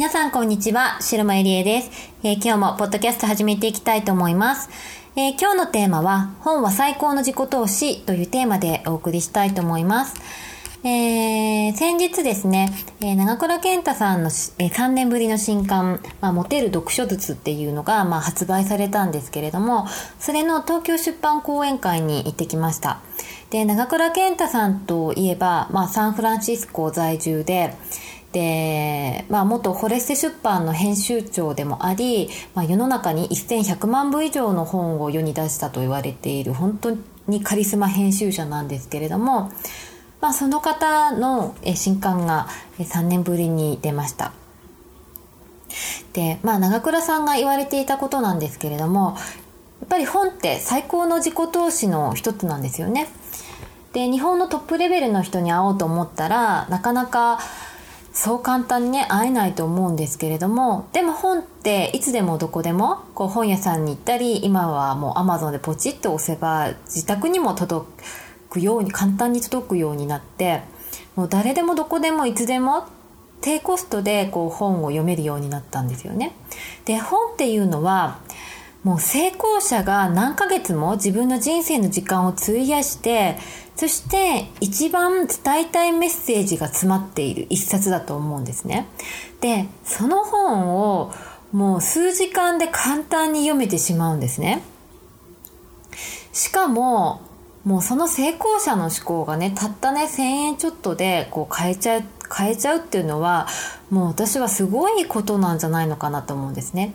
[0.00, 1.90] 皆さんこんにちは、白間えりえです、
[2.22, 4.70] えー、今日もポッドキャスト始めていきたいと思います。
[5.14, 10.14] えー、今日のテーマは、本は最高の自己投資というテーマでお送りしたいと思います。
[10.84, 19.86] えー、先日ですね、えー、長倉健太さんの、えー、3年ぶりの新刊、まあ、モテる読書術っていうのが、まあ、発売されたんですけれども、
[20.18, 23.00] それの東京出版講演会に行ってきました。
[23.50, 27.74] で、長倉健太さんといえば、まあ、サンフランシスコ在住で、
[28.32, 39.50] で、まあ、元フォレステ出版の編集長でもあり、まあ、世の中に1100万部以上の本を世に出したと言われている本当にカリスマ編集者なんですけれども、
[40.20, 44.32] まあ、その方の新刊が3年ぶりに出ました。
[46.12, 49.16] で、まあ、長倉さんが言われていたことなんですけれども、
[49.80, 53.08] やっぱり本って最高の自己投資の一つなんですよね。
[53.92, 57.40] で、日本のトップレベルの人に会おうと思ったら、なかなか
[58.12, 67.86] そう簡単にね、会えないと思うんですけれども、でも本っていつでもどこでも、こう本屋さんに行ったり、今はもう Amazon でポチッと押せば自宅にも届。
[68.50, 70.62] くように簡単に届くようになって
[71.14, 72.84] もう誰でもどこでもいつでも
[73.40, 76.34] 低コストでこう本を読めるようになったんですよね。
[76.84, 78.18] で本っていうのは
[78.82, 83.38] もう成功者が何ヶ月も自分の人生の時間を費やして
[83.80, 88.86] そして一番伝えたいメッセージが詰まっている一冊だと思うんですね。
[89.40, 91.14] でその本を
[91.50, 94.62] もう数時間で簡単に読めてしまうんですね。
[96.34, 97.22] しかも
[97.64, 102.04] もうその成功者の思考がねたったね1000円ちょっとでこう変えちゃう
[102.34, 103.48] 変えちゃうっていうのは
[103.90, 106.94] もう私はすごいことなんじゃないのかなと思うんですね。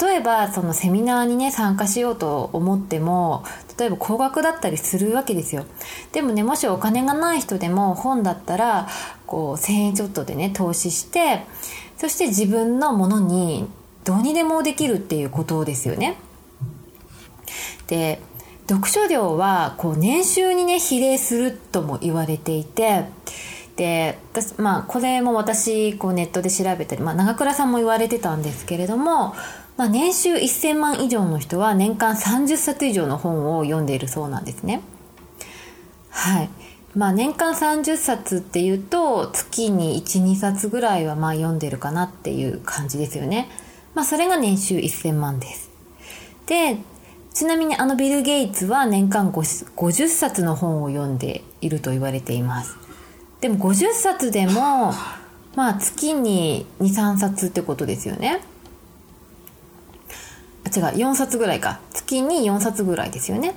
[0.00, 3.44] 例えばそのセミナーにね参加しようと思っても
[3.78, 5.66] 例えば高額だったりするわけですよ。
[6.12, 8.88] でもねもしお金がない人でも本だったら
[9.26, 11.44] こう1000円ちょっとでね投資して
[11.96, 13.68] そして自分のものに
[14.04, 16.16] どうにでもできるっていうことですよね。
[17.88, 18.20] で
[18.68, 23.04] 読書量はこう年収にね比例するとも言われていて
[23.76, 29.34] で私まあこれも私こうネットで調べたり、まあ、長倉さんも言われてたんですけれども、
[29.76, 34.82] まあ、年収1000万以上の人は年間30冊以上の本を読んでいるそうなんですね。
[36.10, 36.50] はい
[36.94, 43.48] まあ、年間30冊っていうと月に12冊ぐらいはまあ読んでるかなっていう感じですよね。
[43.94, 45.70] まあ、それが年収1000万です。
[46.46, 46.78] で
[47.38, 52.76] ちなみにあのビル・ゲイツは年間50冊の本を読んでいると言われています。
[53.40, 54.92] でも50冊でも、
[55.54, 58.40] まあ月に2、3冊ってことですよね。
[60.64, 61.78] あ、違う、4冊ぐらいか。
[61.92, 63.54] 月に4冊ぐらいですよね。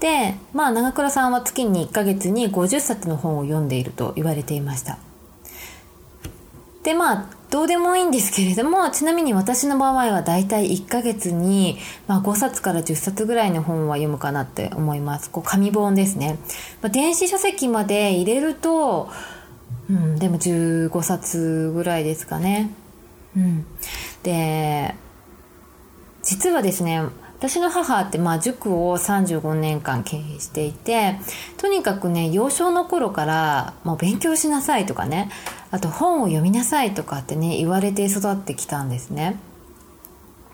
[0.00, 4.96] で、まあ長倉さんは月に1ヶ月に50冊の本を読んでいると言われていました。
[6.82, 15.30] で、まあ、どうでもいいんですけれども、ちなみに私の場合は大体1ヶ月に、まあ、5冊から10冊ぐらいの本は読むかなって思います。
[15.30, 16.38] こう紙本ですね。
[16.82, 19.10] まあ、電子書籍まで入れると、
[19.88, 22.72] うん、でも15冊ぐらいですかね。
[23.36, 23.66] うん。
[24.24, 24.96] で、
[26.22, 27.02] 実はですね、
[27.48, 31.18] 私の母ってまあ塾を35年間経営していて
[31.58, 35.30] とにかくね幼少の頃からもう勉強しなさいとかね
[35.70, 39.38] あと本を読みなさいとかってね言われて育ってきたんですね。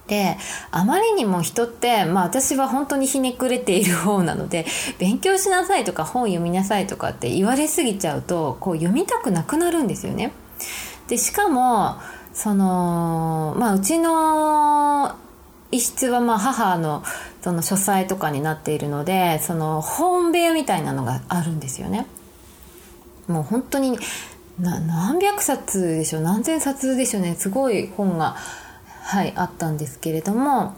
[0.06, 0.36] で
[0.70, 4.66] あまりにも人って、まあ、私は本当にひねくれている方なので
[4.98, 10.32] 勉強しなさいとか本読みなさいとかって言われすぎちゃうとこう読みたくなくなるんですよね。
[11.08, 11.96] でしかも
[12.34, 15.16] その、まあ、うちの
[15.72, 17.02] 一室はまあ母の
[17.42, 22.06] その書斎とかになっているのでその本部屋みたいなのがあるんですよね。
[23.26, 23.98] もう本当に
[24.60, 28.36] 何百冊でしょう何千冊でしょうねすごい本が、
[29.02, 30.74] はい、あったんですけれども、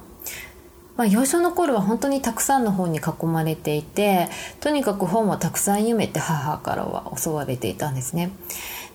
[0.97, 4.29] まあ、幼少の頃は本当にたくさんの本に囲まれていて
[4.61, 8.31] とにかく本をたくさん読めて母からは教われていたんですね。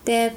[0.05, 0.35] で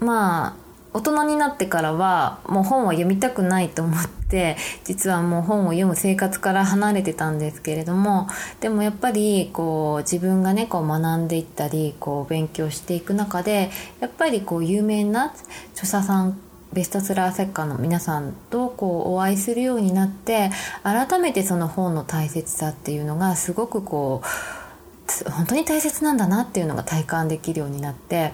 [0.00, 0.63] まあ
[0.94, 8.28] 大人になってからはもう本は読みたくないと思って 実はもう本を読む生活から離れてたんですけれども
[8.60, 13.70] でもやっぱりこう自分がねこう学んでいったりこう勉強していく中で
[14.00, 15.34] やっぱりこう有名な
[15.74, 16.38] 著者さん
[16.72, 20.50] ベストセラー作家の皆さんとこうお会いするようになって
[20.84, 28.32] 改めてその本の大切さっていうのがすごくこう本当に大切なんだなっていうのが体感できるようになって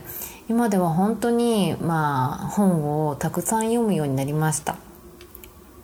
[0.50, 4.78] 今では本当にまあ本をたくさん読むようになりました。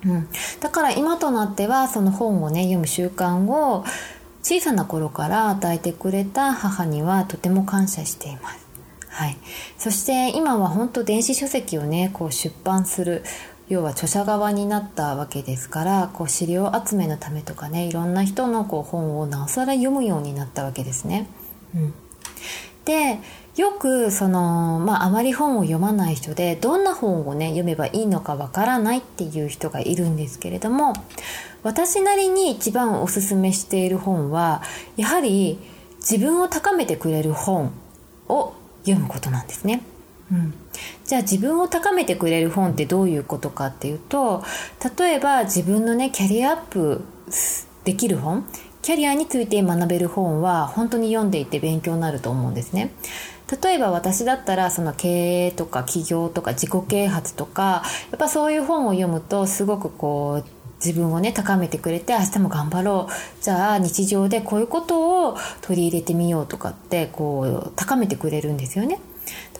[0.04, 0.28] うん、
[0.58, 3.84] だから今となってはその本をね読む習慣を
[4.42, 8.66] 小さな頃から与えてくれた母にはとても感謝しています。
[9.08, 9.36] はい、
[9.78, 13.22] そして今は本当電子書籍をねこう出版する
[13.68, 21.28] 要は著者側になったわけですからこう資料集めのためとかねいろんな人のこう本をなおさら読むようになったわけですね。
[21.76, 21.94] うん、
[22.86, 23.18] で
[23.56, 30.92] よくその、まあ、あまり本を読まない人でどんな本をね読めばいいのかわからないっていう人がいるんですけれども
[31.62, 34.62] 私なりに一番おすすめしている本は
[34.96, 35.58] やはり
[35.96, 37.72] 自分を高めてくれる本
[38.28, 38.54] を
[38.84, 39.82] 読むことなんですね。
[40.30, 40.54] うん、
[41.04, 44.42] じゃあ自分を高めてくれる本ってどういうことかっていうと
[44.98, 47.04] 例えば自分のねキャリアアップ
[47.84, 48.44] できる本
[48.86, 52.92] キャリアについて学べる本は本当に読んでいて勉強になると思うんですね。
[53.60, 69.00] 例えば私だったらその経営とか起業とか自己啓発とかやっぱそういう本を読むとすごくこう自分をね高めてくれて明日も頑張ろうじゃあ日常でこういうことを取り入れてみようとかってこう高めてくれるんですよね。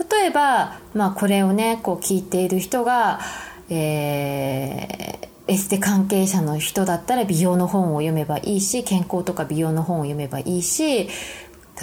[0.09, 3.19] 例えば、まあ、これをねこう聞いている人が、
[3.71, 11.09] えー、エステ関係者の人だったら美容の本を読めばいいし健康とか美容の本を読めばいいし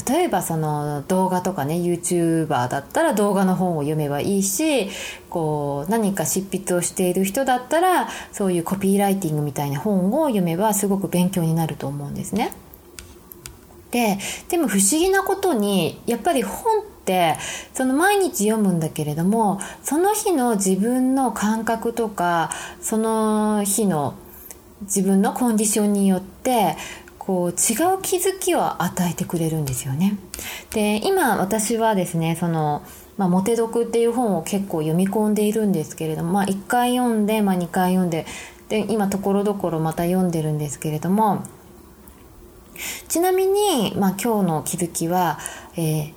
[0.08, 4.90] 例えばその動画とかね YouTuber だったら動画の本を読めばいいし
[5.30, 12.52] こう何か執筆をしている人だったらそういうコピーライティングみたいな本を読めばすごく勉強になると思うんですね。
[13.92, 14.18] で
[14.50, 17.36] でも不思議なことにやっぱり本って
[17.74, 22.52] その毎日読むんだけれどもその日の自分の感覚とか
[22.82, 24.16] その日の
[24.82, 26.76] 自分のコンディションによって
[27.18, 27.56] こう違う
[28.02, 30.18] 気づきを与えてくれるんですよね。
[30.72, 32.84] で今私はですねその
[33.18, 38.26] まあ、モテ読っていう本を結構読み込んでいるんですけれども、まあ、1回読んで、まあ、2回読んで
[38.70, 41.44] で今ところどころまた読んでるんですけれども
[43.08, 45.38] ちなみに、まあ、今日の気づきは、
[45.78, 46.14] えー、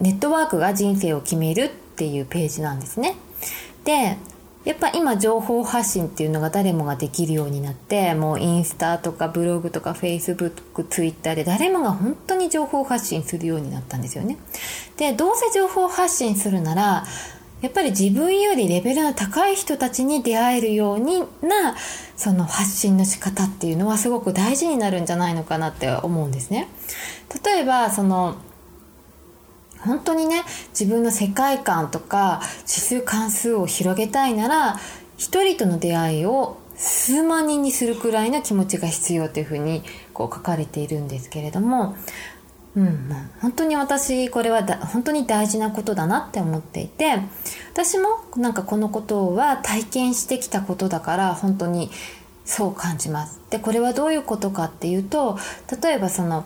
[0.00, 3.16] ネットワークが人生を決めるっていうページなんですね。
[3.84, 4.16] で
[4.64, 14.38] やっぱ今情報発信っていうのが誰もができるようになってもうインスタとかブログとかフェイスブックツイッターで誰もが本当に情報発信するようになったんですよね
[14.96, 17.04] でどうせ情報発信するなら
[17.60, 21.76] やっぱり自分よりレベルの高い人たちに出会えるようにな
[22.16, 26.68] その発信の仕方っていうのはすごく大事になるんじゃないのかなって思うんですね
[27.44, 28.36] 例えばその
[29.84, 34.76] 本当にね自分の世界観とか指数関数を広げたいなら
[35.16, 39.82] 一人との出会いを数万人にするくらいの気持ちが必要というふうに
[40.12, 41.96] こう書かれているんですけれども、
[42.74, 43.08] うん、
[43.40, 47.20] 本当に私これはだ本当に大事なことだなって思っていて
[47.72, 51.90] 私もなんかこのことは体験してきたことだから本当に
[52.44, 53.40] そう感じます。
[53.50, 55.38] でこれはどういうことかっていうと
[55.82, 56.44] 例えばその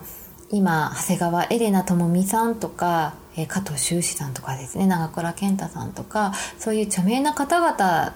[0.50, 8.14] 今長谷川エレナ智美さんとかえ加藤修士さんとかですね長倉健太さんとかそういう著名な方々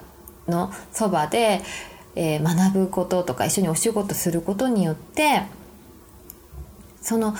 [0.48, 1.62] のそばで、
[2.16, 5.42] えー、学ぶこととか一緒にお仕事することによって
[7.00, 7.36] その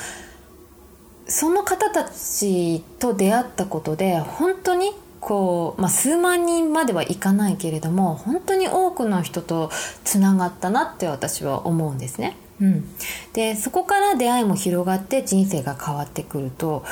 [1.26, 9.70] その方たちと出会ったことで本当にこう、まあ、数万人まではいかないけれども本当に多くの人と
[10.04, 12.36] つながったなって私は思うんですね。
[12.60, 12.84] うん、
[13.32, 16.84] でそこから出会いも広がって人生が変わってくると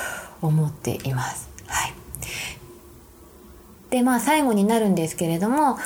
[0.43, 1.49] 思っています。
[1.67, 1.93] はい、
[3.91, 5.79] でまあ最後になるんですけれども、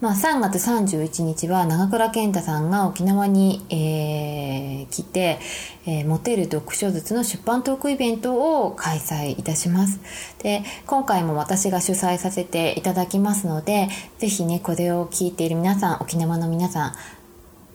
[0.00, 5.38] まあ、3月31日は長倉健太さんが沖縄に、えー、来て、
[5.86, 10.00] えー、モテる読書術の出版トークイベントを開催いたします。
[10.42, 13.88] で、今回も私が主催させていただきますので、
[14.18, 16.94] ぜひね、これを聞いている皆さん、沖縄の皆さん、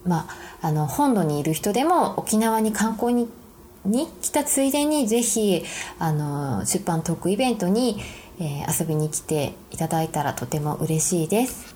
[0.08, 0.26] ま
[0.62, 3.28] あ、あの、本土にいる人でも沖縄に観光に
[3.86, 5.62] に来たついでにぜひ
[5.98, 8.00] あの出版トークイベントに、
[8.38, 11.74] えー、遊びに来ていただいたらとても嬉しいです。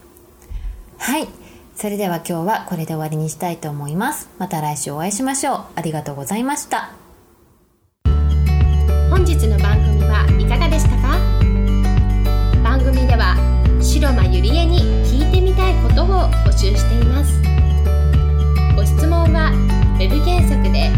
[0.99, 1.29] はい。
[1.76, 4.29] それでは今日はこれで終わりにしたいと思います。
[4.37, 5.64] また来週お会いしましょう。
[5.76, 6.90] ありがとうございました。
[9.09, 11.19] 本日の番組はいかがでしたか？
[12.62, 13.35] 番組では
[13.81, 16.07] 白間ゆりえに聞いてみたいことを
[16.45, 17.40] 募集しています。
[18.76, 19.50] ご質問は
[19.97, 20.90] ウェブ検索で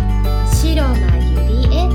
[0.62, 1.92] 白な指へ